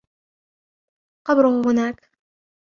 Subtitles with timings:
[1.27, 2.09] قبره هناك.